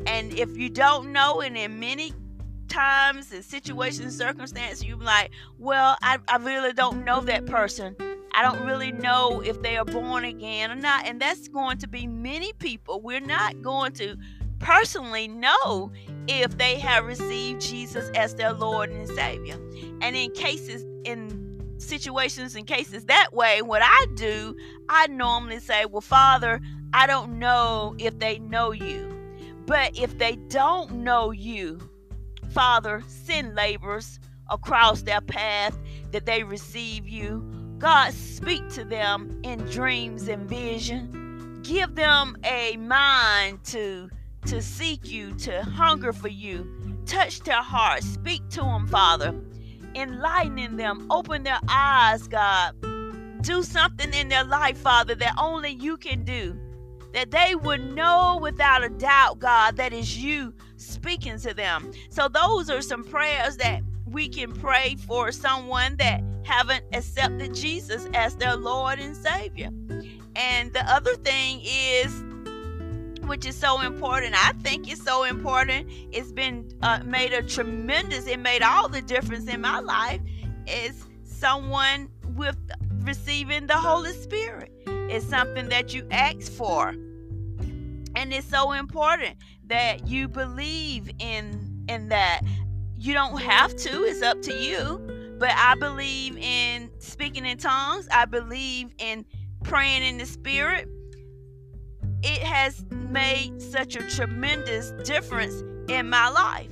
And 0.06 0.34
if 0.34 0.56
you 0.58 0.70
don't 0.70 1.12
know, 1.12 1.42
and 1.42 1.58
in 1.58 1.80
many 1.80 2.14
times 2.72 3.32
and 3.32 3.44
situations 3.44 4.18
circumstances, 4.18 4.84
you're 4.84 4.98
like, 4.98 5.32
well, 5.60 5.98
I, 6.02 6.18
I 6.28 6.38
really 6.38 6.74
don't 6.74 7.04
know 7.04 7.20
that 7.22 7.46
person. 7.46 7.96
I 8.34 8.42
don't 8.44 8.66
really 8.66 8.94
know 8.94 9.42
if 9.42 9.62
they 9.62 9.76
are 9.78 9.86
born 9.86 10.24
again 10.24 10.72
or 10.72 10.76
not. 10.76 11.06
And 11.06 11.20
that's 11.20 11.50
going 11.50 11.78
to 11.80 11.88
be 11.88 12.08
many 12.08 12.54
people. 12.54 13.02
We're 13.02 13.20
not 13.20 13.62
going 13.62 13.92
to 13.94 14.16
personally 14.60 15.28
know 15.28 15.92
if 16.28 16.58
they 16.58 16.80
have 16.80 17.06
received 17.06 17.62
Jesus 17.62 18.10
as 18.16 18.36
their 18.36 18.54
Lord 18.54 18.90
and 18.90 19.08
Savior. 19.08 19.56
And 20.02 20.16
in 20.16 20.32
cases, 20.32 20.86
in 21.04 21.76
situations 21.78 22.56
and 22.56 22.66
cases 22.66 23.06
that 23.06 23.34
way, 23.34 23.62
what 23.62 23.82
I 23.84 24.06
do, 24.16 24.56
I 24.88 25.08
normally 25.08 25.60
say, 25.60 25.86
Well, 25.86 26.02
Father, 26.02 26.62
I 26.94 27.06
don't 27.06 27.38
know 27.38 27.96
if 27.98 28.18
they 28.18 28.40
know 28.40 28.72
you. 28.72 29.10
But 29.66 29.98
if 29.98 30.18
they 30.18 30.38
don't 30.48 30.92
know 31.04 31.32
you, 31.32 31.80
Father, 32.52 33.02
send 33.08 33.56
laborers 33.56 34.20
across 34.50 35.04
their 35.04 35.22
path 35.22 35.78
that 36.12 36.26
they 36.26 36.44
receive 36.44 37.08
you. 37.08 37.46
God, 37.78 38.14
speak 38.14 38.68
to 38.70 38.84
them 38.84 39.40
in 39.44 39.60
dreams 39.66 40.28
and 40.28 40.48
vision. 40.50 41.62
Give 41.64 41.96
them 41.96 42.36
a 42.44 42.78
mind 42.78 43.64
to 43.66 44.10
to 44.48 44.62
seek 44.62 45.10
you, 45.10 45.34
to 45.36 45.62
hunger 45.64 46.12
for 46.12 46.28
you. 46.28 46.68
Touch 47.06 47.42
their 47.42 47.62
hearts. 47.62 48.08
Speak 48.08 48.48
to 48.50 48.62
them, 48.62 48.88
Father. 48.88 49.36
Enlightening 49.96 50.78
them. 50.78 51.08
Open 51.12 51.44
their 51.44 51.60
eyes, 51.70 52.28
God. 52.28 52.76
Do 53.42 53.62
something 53.64 54.12
in 54.14 54.30
their 54.30 54.44
life, 54.44 54.78
Father, 54.78 55.16
that 55.16 55.36
only 55.40 55.70
you 55.70 55.98
can 55.98 56.24
do. 56.24 56.58
That 57.14 57.32
they 57.32 57.56
would 57.56 57.94
know 57.94 58.40
without 58.42 58.84
a 58.84 58.90
doubt, 58.90 59.40
God, 59.40 59.78
that 59.78 59.94
is 59.94 60.18
you 60.18 60.54
speaking 60.82 61.40
to 61.40 61.54
them. 61.54 61.92
So 62.10 62.28
those 62.28 62.70
are 62.70 62.82
some 62.82 63.04
prayers 63.04 63.58
that 63.58 63.82
we 64.06 64.28
can 64.28 64.52
pray 64.52 64.96
for 65.08 65.32
someone 65.32 65.96
that 65.98 66.22
haven't 66.44 66.84
accepted 66.94 67.54
Jesus 67.54 68.08
as 68.14 68.36
their 68.36 68.56
Lord 68.56 69.00
and 69.00 69.16
Savior. 69.16 69.70
And 70.36 70.74
the 70.74 70.84
other 70.92 71.16
thing 71.16 71.62
is 71.64 72.24
which 73.28 73.46
is 73.46 73.56
so 73.56 73.82
important. 73.82 74.34
I 74.36 74.54
think 74.64 74.92
it's 74.92 75.04
so 75.04 75.24
important. 75.24 75.88
It's 76.12 76.32
been 76.32 76.70
uh, 76.82 77.02
made 77.06 77.32
a 77.34 77.42
tremendous, 77.42 78.28
it 78.28 78.40
made 78.40 78.62
all 78.62 78.90
the 78.90 79.02
difference 79.02 79.48
in 79.48 79.62
my 79.62 79.80
life. 79.80 80.20
Is 80.68 81.06
someone 81.24 82.10
with 82.36 82.58
receiving 83.04 83.68
the 83.68 83.78
Holy 83.78 84.14
Spirit. 84.14 84.72
It's 84.86 85.26
something 85.26 85.70
that 85.70 85.94
you 85.94 86.06
ask 86.12 86.52
for. 86.52 86.94
And 88.16 88.34
it's 88.34 88.48
so 88.48 88.74
important 88.74 89.38
that 89.68 90.08
you 90.08 90.28
believe 90.28 91.10
in 91.20 91.86
in 91.88 92.10
that. 92.10 92.42
You 92.98 93.14
don't 93.16 93.42
have 93.42 93.76
to, 93.78 94.04
it's 94.04 94.22
up 94.22 94.44
to 94.44 94.54
you. 94.54 95.36
But 95.40 95.52
I 95.56 95.74
believe 95.74 96.38
in 96.38 96.92
speaking 97.00 97.48
in 97.48 97.58
tongues. 97.58 98.08
I 98.12 98.26
believe 98.26 98.94
in 99.00 99.26
praying 99.64 100.04
in 100.04 100.18
the 100.20 100.26
spirit 100.26 100.88
it 102.24 102.42
has 102.44 102.86
made 102.92 103.62
such 103.62 103.96
a 103.96 104.08
tremendous 104.08 104.92
difference 105.04 105.64
in 105.90 106.10
my 106.10 106.30
life. 106.30 106.70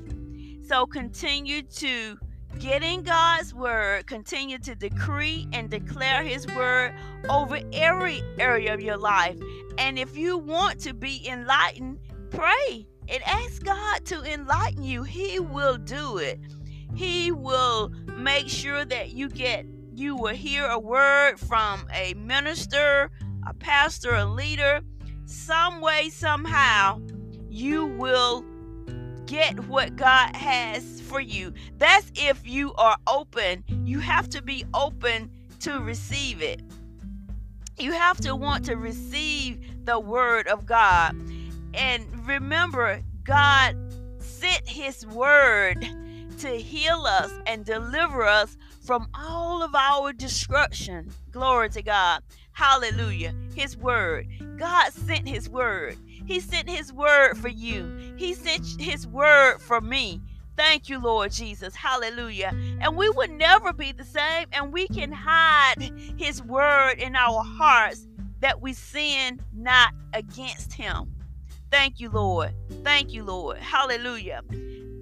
So 0.68 0.86
continue 0.86 1.64
to 1.64 2.20
get 2.60 2.84
in 2.84 3.02
God's 3.02 3.54
word, 3.54 4.06
continue 4.06 4.60
to 4.60 4.76
decree 4.76 5.48
and 5.54 5.70
declare 5.70 6.24
his 6.24 6.46
word 6.48 6.94
over 7.30 7.60
every 7.74 8.22
area 8.38 8.74
of 8.74 8.82
your 8.82 8.98
life. 8.98 9.40
And 9.80 9.98
if 9.98 10.16
you 10.16 10.38
want 10.38 10.80
to 10.82 10.94
be 10.94 11.28
enlightened, 11.28 12.00
pray 12.30 12.86
and 13.08 13.24
ask 13.24 13.64
God 13.64 14.06
to 14.06 14.22
enlighten 14.22 14.84
you. 14.84 15.02
He 15.02 15.40
will 15.40 15.78
do 15.78 16.18
it. 16.18 16.40
He 16.94 17.32
will 17.32 17.92
make 18.16 18.48
sure 18.48 18.86
that 18.86 19.12
you 19.12 19.30
get 19.30 19.66
you 19.96 20.16
will 20.16 20.36
hear 20.36 20.66
a 20.66 20.80
word 20.80 21.40
from 21.40 21.86
a 21.94 22.14
minister, 22.14 23.10
a 23.46 23.54
pastor, 23.56 24.16
a 24.16 24.26
leader 24.26 24.82
some 25.30 25.80
way, 25.80 26.10
somehow, 26.10 27.00
you 27.50 27.86
will 27.86 28.44
get 29.28 29.60
what 29.68 29.96
God 29.96 30.36
has 30.36 31.02
for 31.02 31.20
you. 31.20 31.54
That's 31.78 32.12
if 32.16 32.48
you 32.48 32.74
are 32.76 32.98
open. 33.06 33.64
You 33.86 34.00
have 34.00 34.28
to 34.30 34.42
be 34.42 34.66
open 34.74 35.30
to 35.60 35.80
receive 35.82 36.42
it. 36.42 36.64
You 37.78 37.92
have 37.92 38.18
to 38.22 38.36
want 38.36 38.66
to 38.66 38.76
receive 38.76 39.60
the 39.86 40.00
word 40.00 40.48
of 40.48 40.66
God. 40.66 41.16
And 41.74 42.28
remember, 42.28 43.02
God 43.24 43.76
sent 44.20 44.68
his 44.68 45.06
word 45.08 45.88
to 46.40 46.50
heal 46.50 47.06
us 47.06 47.32
and 47.46 47.66
deliver 47.66 48.24
us 48.24 48.58
from 48.82 49.08
all 49.14 49.62
of 49.62 49.76
our 49.76 50.14
destruction. 50.14 51.12
Glory 51.32 51.70
to 51.70 51.82
God. 51.82 52.24
Hallelujah. 52.54 53.34
His 53.56 53.78
word. 53.78 54.28
God 54.58 54.92
sent 54.92 55.28
his 55.28 55.50
word. 55.50 55.98
He 56.26 56.40
sent 56.40 56.70
his 56.70 56.92
word 56.92 57.38
for 57.38 57.50
you. 57.50 58.14
He 58.18 58.34
sent 58.34 58.82
his 58.82 59.08
word 59.08 59.60
for 59.60 59.82
me. 59.82 60.22
Thank 60.58 60.90
you, 60.90 61.00
Lord 61.00 61.32
Jesus. 61.32 61.74
Hallelujah. 61.74 62.52
And 62.82 62.98
we 62.98 63.10
would 63.10 63.32
never 63.32 63.72
be 63.72 63.94
the 63.94 64.04
same. 64.04 64.48
And 64.52 64.74
we 64.74 64.88
can 64.90 65.12
hide 65.12 65.92
his 66.18 66.44
word 66.44 67.00
in 67.00 67.16
our 67.16 67.42
hearts 67.44 68.06
that 68.40 68.62
we 68.62 68.74
sin 68.74 69.42
not 69.54 69.94
against 70.14 70.74
him. 70.74 71.14
Thank 71.72 72.00
you, 72.00 72.10
Lord. 72.10 72.54
Thank 72.84 73.14
you, 73.14 73.24
Lord. 73.24 73.58
Hallelujah. 73.58 74.42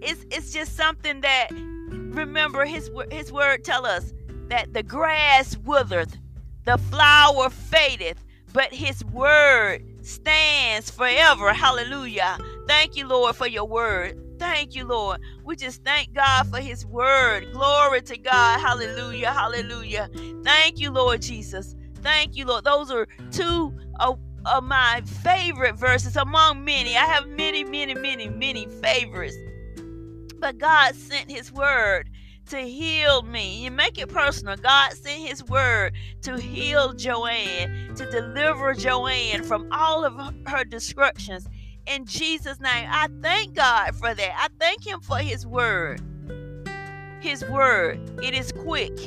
It's 0.02 0.26
it's 0.32 0.52
just 0.52 0.76
something 0.76 1.22
that 1.22 1.48
remember 1.52 2.66
his 2.66 2.92
his 3.12 3.32
word 3.32 3.64
tell 3.64 3.86
us 3.86 4.14
that 4.50 4.74
the 4.74 4.84
grass 4.84 5.58
withereth, 5.58 6.18
the 6.66 6.78
flower 6.78 7.50
fadeth, 7.50 8.24
but 8.54 8.74
his 8.74 9.04
word 9.06 9.84
stands 10.02 10.90
forever. 10.90 11.54
Hallelujah. 11.54 12.38
Thank 12.68 12.96
you, 12.96 13.08
Lord, 13.08 13.36
for 13.36 13.48
your 13.48 13.66
word. 13.66 14.18
Thank 14.40 14.76
you, 14.76 14.86
Lord. 14.86 15.20
We 15.44 15.56
just 15.56 15.84
thank 15.84 16.14
God 16.14 16.48
for 16.48 16.60
his 16.60 16.86
word. 16.86 17.52
Glory 17.54 18.02
to 18.04 18.18
God. 18.18 18.60
Hallelujah. 18.60 19.32
Hallelujah. 19.32 20.10
Thank 20.44 20.80
you, 20.80 20.92
Lord 20.92 21.22
Jesus. 21.22 21.76
Thank 22.08 22.38
you, 22.38 22.46
Lord. 22.46 22.64
Those 22.64 22.90
are 22.90 23.06
two 23.32 23.78
of, 24.00 24.18
of 24.46 24.64
my 24.64 25.02
favorite 25.24 25.76
verses 25.76 26.16
among 26.16 26.64
many. 26.64 26.96
I 26.96 27.04
have 27.04 27.28
many, 27.28 27.66
many, 27.66 27.96
many, 27.96 28.30
many 28.30 28.66
favorites. 28.66 29.36
But 30.40 30.58
God 30.58 30.96
sent 30.96 31.30
his 31.30 31.52
word 31.52 32.10
to 32.46 32.60
heal 32.60 33.24
me. 33.24 33.62
You 33.62 33.72
make 33.72 33.98
it 33.98 34.08
personal. 34.08 34.56
God 34.56 34.94
sent 34.94 35.28
his 35.28 35.44
word 35.44 35.96
to 36.22 36.38
heal 36.38 36.94
Joanne, 36.94 37.94
to 37.96 38.10
deliver 38.10 38.74
Joanne 38.74 39.44
from 39.44 39.68
all 39.74 40.06
of 40.06 40.14
her 40.48 40.64
destructions. 40.64 41.46
In 41.88 42.06
Jesus' 42.06 42.62
name, 42.62 42.88
I 42.90 43.10
thank 43.22 43.54
God 43.54 43.94
for 43.96 44.14
that. 44.14 44.34
I 44.38 44.48
thank 44.62 44.88
him 44.88 45.02
for 45.02 45.18
his 45.18 45.46
word. 45.46 46.00
His 47.20 47.44
word, 47.50 48.00
it 48.24 48.34
is 48.34 48.54
quick, 48.54 48.98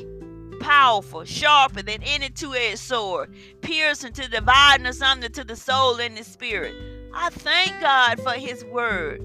powerful, 0.61 1.25
sharper 1.25 1.83
than 1.83 2.03
any 2.03 2.31
two-edged 2.31 2.79
sword, 2.79 3.35
piercing 3.61 4.13
to 4.13 4.29
dividing 4.29 4.87
asunder 4.87 5.29
to 5.31 5.45
the 5.45 5.57
soul 5.57 5.99
and 6.01 6.17
the 6.17 6.25
spirit. 6.25 6.75
I 7.13 7.31
thank 7.31 7.81
God 7.81 8.21
for 8.21 8.33
his 8.33 8.65
word. 8.67 9.21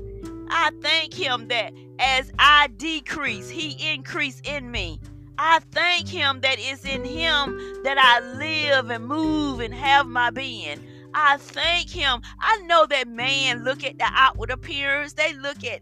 I 0.50 0.72
thank 0.82 1.14
him 1.14 1.48
that 1.50 1.74
as 2.00 2.32
I 2.40 2.68
decrease, 2.78 3.50
he 3.50 3.94
increase 3.94 4.42
in 4.44 4.72
me. 4.72 5.00
I 5.38 5.60
thank 5.72 6.08
him 6.08 6.40
that 6.42 6.58
it's 6.60 6.86
in 6.86 7.04
him 7.04 7.58
that 7.84 7.98
I 7.98 8.22
live 8.38 8.90
and 8.90 9.06
move 9.06 9.60
and 9.60 9.74
have 9.74 10.08
my 10.08 10.30
being. 10.30 10.80
I 11.14 11.38
thank 11.38 11.90
him. 11.90 12.22
I 12.40 12.58
know 12.64 12.86
that 12.88 13.08
man 13.08 13.64
look 13.64 13.84
at 13.84 13.98
the 13.98 14.08
outward 14.10 14.50
appearance. 14.50 15.14
They 15.14 15.34
look 15.34 15.64
at 15.64 15.82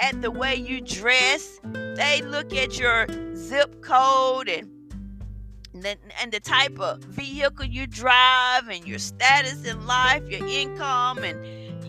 at 0.00 0.20
the 0.20 0.30
way 0.30 0.56
you 0.56 0.80
dress. 0.80 1.60
They 1.62 2.22
look 2.22 2.52
at 2.52 2.78
your 2.78 3.06
zip 3.36 3.82
code 3.82 4.48
and 4.48 4.68
the, 5.74 5.96
and 6.20 6.32
the 6.32 6.40
type 6.40 6.78
of 6.78 7.02
vehicle 7.04 7.64
you 7.64 7.86
drive 7.86 8.68
and 8.68 8.86
your 8.86 8.98
status 8.98 9.64
in 9.64 9.86
life, 9.86 10.22
your 10.28 10.46
income 10.46 11.18
and 11.18 11.38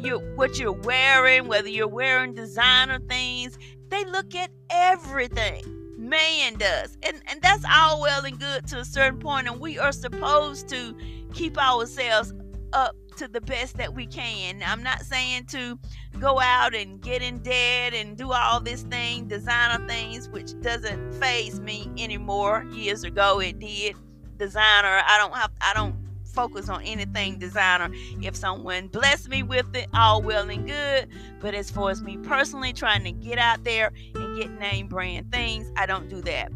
you 0.04 0.20
what 0.36 0.60
you're 0.60 0.72
wearing, 0.72 1.48
whether 1.48 1.68
you're 1.70 1.88
wearing 1.88 2.34
designer 2.34 3.00
things, 3.10 3.58
they 3.90 4.06
look 4.06 4.36
at 4.36 4.52
everything. 4.70 5.64
Man 5.98 6.56
does. 6.56 6.98
And 7.04 7.22
and 7.28 7.42
that's 7.42 7.64
all 7.70 8.02
well 8.02 8.26
and 8.26 8.40
good 8.40 8.68
to 8.68 8.80
a 8.80 8.86
certain 8.86 9.20
point, 9.20 9.48
and 9.48 9.60
we 9.60 9.80
are 9.80 9.92
supposed 9.92 10.68
to 10.70 10.96
keep 11.34 11.58
ourselves 11.58 12.34
up 12.74 12.96
to 13.18 13.28
the 13.28 13.42
best 13.42 13.78
that 13.78 13.94
we 13.94 14.06
can. 14.06 14.62
I'm 14.66 14.84
not 14.84 15.02
saying 15.02 15.46
to 15.48 15.80
go 16.20 16.40
out 16.40 16.76
and 16.76 17.02
get 17.02 17.22
in 17.22 17.40
debt 17.40 17.94
and 17.94 18.18
do 18.18 18.32
all 18.32 18.60
this 18.60 18.84
thing, 18.84 19.28
designer 19.28 19.86
things, 19.88 20.30
which 20.30 20.60
doesn't 20.62 21.14
faze 21.14 21.60
me 21.60 21.90
anymore. 21.98 22.66
Years 22.72 23.04
ago 23.04 23.40
it 23.40 23.60
did. 23.60 23.96
Designer, 24.38 25.02
I 25.06 25.18
don't 25.20 25.36
have 25.36 25.52
I 25.62 25.74
don't 25.74 25.96
focus 26.34 26.68
on 26.68 26.82
anything 26.84 27.38
designer. 27.38 27.90
If 28.22 28.36
someone 28.36 28.88
bless 28.88 29.28
me 29.28 29.44
with 29.44 29.76
it, 29.76 29.88
all 29.94 30.22
well 30.22 30.50
and 30.50 30.68
good. 30.68 31.08
But 31.40 31.54
as 31.54 31.70
far 31.70 31.92
as 31.92 32.02
me 32.02 32.18
personally 32.18 32.74
trying 32.74 33.04
to 33.04 33.12
get 33.12 33.38
out 33.38 33.64
there 33.64 33.92
and 34.16 34.38
get 34.38 34.52
name 34.60 34.88
brand 34.88 35.32
things, 35.32 35.72
I 35.78 35.86
don't 35.86 36.10
do 36.10 36.22
that. 36.24 36.52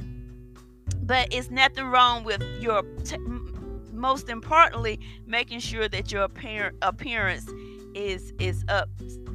But 1.06 1.32
it's 1.32 1.50
nothing 1.50 1.86
wrong 1.86 2.24
with 2.24 2.44
your, 2.60 2.82
t- 3.06 3.18
most 3.98 4.30
importantly, 4.30 5.00
making 5.26 5.60
sure 5.60 5.88
that 5.90 6.12
your 6.12 6.24
appearance 6.82 7.50
is 7.94 8.34
is 8.40 8.64
up 8.70 8.90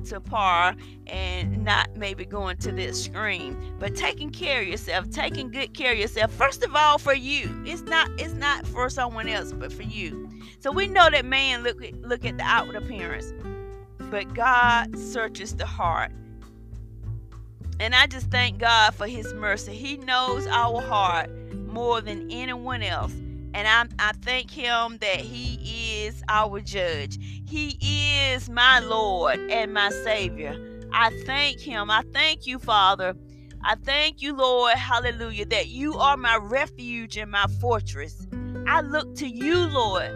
to 0.05 0.20
par 0.20 0.77
and 1.07 1.64
not 1.64 1.94
maybe 1.96 2.25
going 2.25 2.57
to 2.57 2.70
the 2.70 2.87
extreme 2.88 3.57
but 3.79 3.94
taking 3.94 4.31
care 4.31 4.61
of 4.61 4.66
yourself 4.66 5.09
taking 5.11 5.51
good 5.51 5.72
care 5.75 5.92
of 5.92 5.98
yourself 5.98 6.31
first 6.33 6.62
of 6.64 6.75
all 6.75 6.98
for 6.98 7.14
you 7.14 7.48
it's 7.64 7.83
not 7.83 8.11
it's 8.18 8.35
not 8.35 8.66
for 8.66 8.90
someone 8.90 9.29
else 9.29 9.53
but 9.53 9.72
for 9.72 9.83
you 9.83 10.29
so 10.62 10.70
we 10.70 10.87
know 10.87 11.11
that 11.11 11.25
man 11.25 11.64
look 11.64 11.85
look 12.03 12.25
at 12.25 12.37
the 12.38 12.44
outward 12.44 12.77
appearance, 12.77 13.33
but 14.11 14.33
God 14.33 14.96
searches 14.96 15.57
the 15.57 15.66
heart. 15.66 16.12
And 17.81 17.96
I 17.96 18.07
just 18.07 18.31
thank 18.31 18.59
God 18.59 18.94
for 18.94 19.09
his 19.09 19.35
mercy. 19.35 19.72
He 19.72 19.96
knows 19.96 20.46
our 20.46 20.81
heart 20.81 21.31
more 21.66 22.01
than 22.01 22.31
anyone 22.31 22.85
else. 22.85 23.12
And 23.55 23.69
I, 23.69 23.87
I 23.99 24.12
thank 24.23 24.51
him 24.51 24.99
that 25.01 25.17
he 25.17 26.05
is 26.05 26.23
our 26.29 26.61
judge. 26.61 27.19
He 27.47 27.79
is 28.33 28.49
my 28.49 28.79
Lord 28.81 29.38
and 29.51 29.75
my 29.75 29.91
Savior. 29.91 30.57
I 30.93 31.11
thank 31.27 31.61
him. 31.61 31.91
I 31.91 32.03
thank 32.12 32.47
you, 32.47 32.59
Father. 32.59 33.15
I 33.65 33.77
thank 33.77 34.23
you, 34.23 34.35
Lord, 34.35 34.75
hallelujah, 34.75 35.47
that 35.47 35.69
you 35.69 35.95
are 35.95 36.17
my 36.17 36.37
refuge 36.37 37.17
and 37.17 37.31
my 37.31 37.47
fortress. 37.61 38.27
I 38.67 38.81
look 38.81 39.15
to 39.17 39.29
you, 39.29 39.67
Lord, 39.67 40.11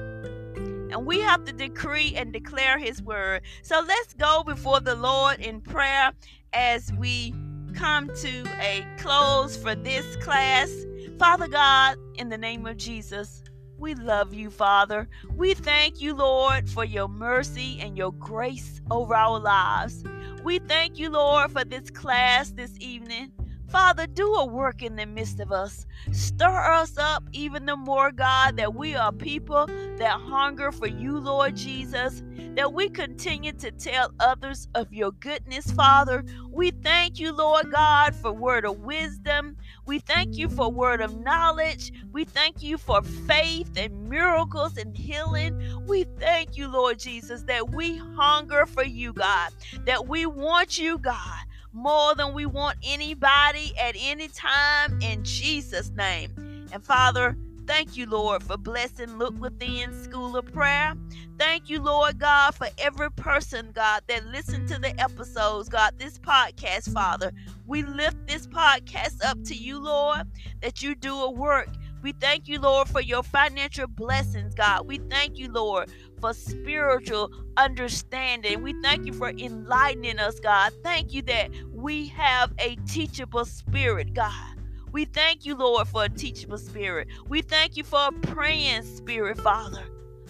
and 0.91 1.07
we 1.07 1.21
have 1.21 1.45
to 1.45 1.53
decree 1.53 2.15
and 2.17 2.33
declare 2.33 2.79
his 2.79 3.03
word. 3.03 3.43
So 3.63 3.81
let's 3.87 4.15
go 4.15 4.43
before 4.43 4.81
the 4.81 4.97
Lord 4.97 5.41
in 5.41 5.61
prayer 5.61 6.13
as 6.53 6.93
we 6.95 7.35
come 7.75 8.09
to 8.17 8.45
a 8.61 8.85
close 8.99 9.57
for 9.57 9.75
this 9.75 10.17
class. 10.17 10.71
Father 11.19 11.49
God, 11.49 11.97
in 12.17 12.29
the 12.29 12.37
name 12.37 12.67
of 12.67 12.77
Jesus, 12.77 13.43
we 13.79 13.95
love 13.95 14.35
you, 14.35 14.51
Father. 14.51 15.09
We 15.35 15.55
thank 15.55 15.99
you, 15.99 16.15
Lord, 16.15 16.69
for 16.69 16.85
your 16.85 17.09
mercy 17.09 17.79
and 17.81 17.97
your 17.97 18.13
grace 18.13 18.83
over 18.91 19.15
our 19.15 19.41
lives. 19.41 20.05
We 20.45 20.59
thank 20.59 20.99
you, 20.99 21.09
Lord, 21.09 21.53
for 21.53 21.65
this 21.65 21.89
class 21.91 22.51
this 22.51 22.73
evening. 22.81 23.33
Father, 23.71 24.07
do 24.07 24.27
a 24.35 24.45
work 24.45 24.83
in 24.83 24.97
the 24.97 25.07
midst 25.07 25.41
of 25.41 25.53
us. 25.53 25.87
Stir 26.13 26.73
us 26.73 26.99
up 26.99 27.25
even 27.33 27.65
the 27.65 27.77
more, 27.77 28.13
God, 28.13 28.59
that 28.59 28.75
we 28.75 28.95
are 28.95 29.11
people 29.11 29.67
that 29.97 30.21
hunger 30.21 30.71
for 30.71 30.87
you, 30.87 31.19
Lord 31.19 31.57
Jesus, 31.57 32.23
that 32.57 32.73
we 32.73 32.89
continue 32.89 33.53
to 33.53 33.71
tell 33.71 34.13
others 34.19 34.69
of 34.75 34.93
your 34.93 35.13
goodness, 35.13 35.71
Father. 35.71 36.25
We 36.51 36.71
thank 36.71 37.21
you, 37.21 37.33
Lord 37.33 37.71
God, 37.71 38.15
for 38.15 38.33
word 38.33 38.65
of 38.65 38.81
wisdom. 38.81 39.57
We 39.87 39.99
thank 39.99 40.37
you 40.37 40.49
for 40.49 40.71
word 40.71 41.01
of 41.01 41.21
knowledge. 41.21 41.93
We 42.13 42.25
thank 42.25 42.63
you 42.63 42.79
for 42.79 43.03
faith 43.03 43.77
and 43.77 44.09
miracles 44.09 44.77
and 44.77 44.97
healing. 44.97 45.87
We 45.87 46.05
thank 46.19 46.57
you, 46.57 46.69
Lord 46.69 46.99
Jesus, 46.99 47.43
that 47.45 47.71
we 47.71 47.99
hunger 47.99 48.67
for 48.67 48.85
you, 48.85 49.13
God, 49.13 49.53
that 49.85 50.09
we 50.09 50.27
want 50.27 50.79
you, 50.79 50.99
God 50.99 51.45
more 51.77 52.15
than 52.15 52.33
we 52.33 52.47
want 52.47 52.79
anybody 52.83 53.75
at 53.79 53.95
any 54.01 54.29
time 54.29 54.99
in 55.03 55.23
Jesus' 55.23 55.91
name. 55.91 56.33
And 56.73 56.83
Father, 56.83 57.37
Thank 57.67 57.97
you, 57.97 58.07
Lord, 58.07 58.45
for 58.45 58.57
blessing 58.57 59.19
Look 59.19 59.39
Within 59.41 59.93
School 60.05 60.37
of 60.37 60.47
Prayer. 60.53 60.95
Thank 61.39 61.69
you, 61.69 61.83
Lord 61.83 62.19
God, 62.19 62.55
for 62.55 62.69
every 62.79 63.11
person, 63.11 63.71
God, 63.75 64.03
that 64.07 64.25
listened 64.27 64.69
to 64.69 64.79
the 64.79 64.99
episodes, 65.01 65.69
God, 65.69 65.99
this 65.99 66.19
podcast, 66.19 66.93
Father. 66.93 67.33
We 67.67 67.83
lift 67.83 68.27
this 68.29 68.47
podcast 68.47 69.25
up 69.25 69.43
to 69.45 69.55
you, 69.55 69.81
Lord, 69.81 70.23
that 70.63 70.81
you 70.81 70.95
do 70.95 71.15
a 71.15 71.31
work. 71.31 71.69
We 72.03 72.13
thank 72.13 72.47
you, 72.47 72.61
Lord, 72.61 72.89
for 72.89 73.01
your 73.01 73.25
financial 73.25 73.89
blessings, 73.89 74.55
God. 74.55 74.87
We 74.87 74.99
thank 75.11 75.37
you, 75.37 75.51
Lord, 75.51 75.91
for 76.21 76.33
spiritual 76.33 77.33
understanding. 77.57 78.63
We 78.63 78.81
thank 78.81 79.07
you 79.07 79.13
for 79.13 79.31
enlightening 79.31 80.21
us, 80.21 80.39
God. 80.39 80.73
Thank 80.85 81.13
you 81.13 81.23
that 81.23 81.51
we 81.73 82.07
have 82.09 82.53
a 82.59 82.77
teachable 82.87 83.45
spirit, 83.45 84.15
God. 84.15 84.56
We 84.93 85.05
thank 85.05 85.45
you, 85.45 85.57
Lord, 85.57 85.89
for 85.89 86.05
a 86.05 86.09
teachable 86.09 86.59
spirit. 86.59 87.09
We 87.29 87.43
thank 87.43 87.77
you 87.77 87.85
for 87.85 88.09
a 88.09 88.13
praying 88.13 88.83
spirit, 88.83 89.39
Father. 89.39 89.83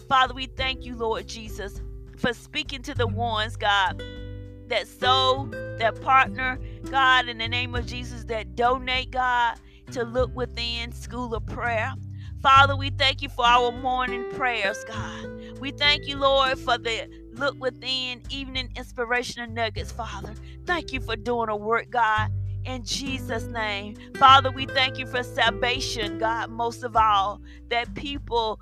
Father, 0.09 0.35
we 0.35 0.47
thank 0.47 0.85
you, 0.85 0.97
Lord 0.97 1.27
Jesus, 1.27 1.83
for 2.17 2.33
speaking 2.33 2.83
to 2.83 2.95
the 2.95 3.07
ones, 3.07 3.57
God, 3.57 4.03
that 4.69 4.87
sow, 4.87 5.49
that 5.79 6.01
partner, 6.01 6.59
God, 6.91 7.29
in 7.29 7.39
the 7.39 7.49
name 7.49 7.75
of 7.75 7.87
Jesus, 7.87 8.25
that 8.25 8.57
donate, 8.57 9.11
God, 9.11 9.59
to 9.93 10.05
look 10.05 10.35
within 10.35 10.93
school 10.93 11.35
of 11.35 11.47
prayer. 11.47 11.93
Father, 12.43 12.77
we 12.77 12.91
thank 12.91 13.23
you 13.23 13.29
for 13.29 13.45
our 13.45 13.73
morning 13.73 14.25
prayers, 14.33 14.85
God. 14.85 15.61
We 15.61 15.71
thank 15.73 16.07
you, 16.07 16.17
Lord, 16.17 16.59
for 16.59 16.79
the 16.79 17.09
look 17.33 17.59
within 17.59 18.23
evening 18.31 18.71
inspirational 18.77 19.51
nuggets, 19.51 19.91
Father. 19.91 20.35
Thank 20.65 20.93
you 20.93 21.01
for 21.01 21.17
doing 21.17 21.49
a 21.49 21.57
work, 21.57 21.91
God. 21.91 22.31
In 22.67 22.83
Jesus' 22.85 23.45
name. 23.45 23.97
Father, 24.19 24.51
we 24.51 24.67
thank 24.67 24.99
you 24.99 25.07
for 25.07 25.23
salvation, 25.23 26.19
God, 26.19 26.51
most 26.51 26.83
of 26.83 26.97
all, 26.97 27.41
that 27.69 27.95
people 27.95 28.61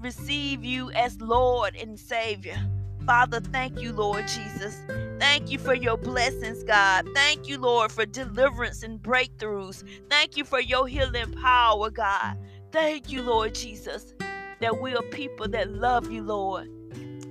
receive 0.00 0.64
you 0.64 0.90
as 0.92 1.20
Lord 1.20 1.76
and 1.76 2.00
Savior. 2.00 2.56
Father, 3.04 3.40
thank 3.40 3.82
you, 3.82 3.92
Lord 3.92 4.26
Jesus. 4.26 4.80
Thank 5.18 5.50
you 5.50 5.58
for 5.58 5.74
your 5.74 5.98
blessings, 5.98 6.64
God. 6.64 7.06
Thank 7.14 7.46
you, 7.46 7.58
Lord, 7.58 7.92
for 7.92 8.06
deliverance 8.06 8.82
and 8.82 8.98
breakthroughs. 8.98 9.84
Thank 10.08 10.38
you 10.38 10.44
for 10.44 10.60
your 10.60 10.86
healing 10.86 11.32
power, 11.32 11.90
God. 11.90 12.38
Thank 12.72 13.10
you, 13.10 13.22
Lord 13.22 13.54
Jesus, 13.54 14.14
that 14.60 14.80
we 14.80 14.96
are 14.96 15.02
people 15.02 15.48
that 15.48 15.70
love 15.70 16.10
you, 16.10 16.22
Lord. 16.22 16.70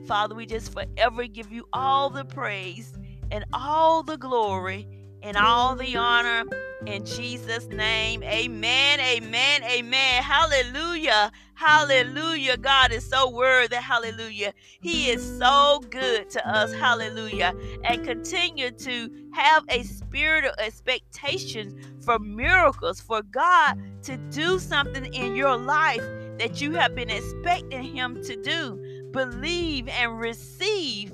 Father, 0.08 0.36
we 0.36 0.46
just 0.46 0.74
forever 0.74 1.26
give 1.26 1.52
you 1.52 1.68
all 1.74 2.12
the 2.12 2.26
praise 2.26 2.94
and 3.32 3.46
all 3.52 4.04
the 4.04 4.18
glory 4.18 4.88
and 5.24 5.38
all 5.38 5.76
the 5.76 5.96
honor 5.96 6.44
in 6.86 7.06
Jesus' 7.06 7.68
name. 7.68 8.22
Amen. 8.24 9.00
Amen. 9.00 9.64
Amen. 9.64 10.22
Hallelujah. 10.22 11.32
Hallelujah. 11.54 12.58
God 12.58 12.92
is 12.92 13.08
so 13.08 13.30
worthy. 13.30 13.78
Hallelujah. 13.78 14.54
He 14.82 15.10
is 15.10 15.26
so 15.40 15.82
good 15.90 16.30
to 16.32 16.48
us. 16.48 16.74
Hallelujah. 16.74 17.54
And 17.86 18.04
continue 18.04 18.72
to 18.72 19.10
have 19.34 19.64
a 19.70 19.84
spirit 19.84 20.44
of 20.44 20.56
expectation 20.60 21.80
for 22.02 22.20
miracles, 22.20 23.00
for 23.00 23.22
God 23.22 23.80
to 24.04 24.18
do 24.18 24.60
something 24.60 25.06
in 25.14 25.36
your 25.36 25.58
life 25.58 26.04
that 26.38 26.60
you 26.62 26.74
have 26.74 26.96
been 26.96 27.10
expecting 27.10 27.84
Him 27.84 28.22
to 28.24 28.36
do. 28.42 29.10
Believe 29.12 29.88
and 29.88 30.20
receive 30.20 31.14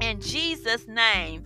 in 0.00 0.20
Jesus' 0.20 0.88
name. 0.88 1.44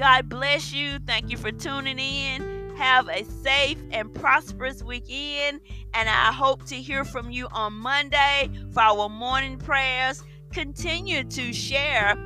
God 0.00 0.30
bless 0.30 0.72
you. 0.72 0.98
Thank 1.00 1.30
you 1.30 1.36
for 1.36 1.52
tuning 1.52 1.98
in. 1.98 2.74
Have 2.78 3.10
a 3.10 3.22
safe 3.22 3.76
and 3.90 4.10
prosperous 4.14 4.82
weekend. 4.82 5.60
And 5.92 6.08
I 6.08 6.32
hope 6.32 6.64
to 6.68 6.76
hear 6.76 7.04
from 7.04 7.30
you 7.30 7.48
on 7.52 7.74
Monday 7.74 8.48
for 8.72 8.80
our 8.80 9.10
morning 9.10 9.58
prayers. 9.58 10.22
Continue 10.52 11.24
to 11.24 11.52
share 11.52 12.16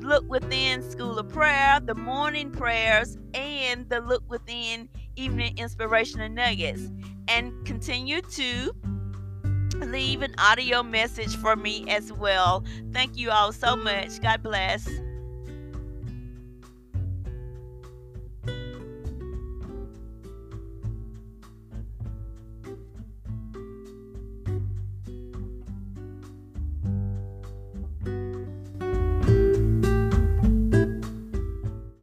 Look 0.00 0.28
Within 0.28 0.82
School 0.82 1.18
of 1.18 1.30
Prayer, 1.30 1.80
the 1.80 1.94
morning 1.94 2.50
prayers, 2.50 3.16
and 3.32 3.88
the 3.88 4.00
Look 4.00 4.22
Within 4.28 4.90
Evening 5.16 5.56
Inspirational 5.56 6.28
Nuggets. 6.28 6.90
And 7.28 7.54
continue 7.64 8.20
to 8.20 8.74
leave 9.78 10.20
an 10.20 10.34
audio 10.36 10.82
message 10.82 11.34
for 11.36 11.56
me 11.56 11.86
as 11.88 12.12
well. 12.12 12.62
Thank 12.92 13.16
you 13.16 13.30
all 13.30 13.50
so 13.50 13.76
much. 13.76 14.20
God 14.20 14.42
bless. 14.42 14.86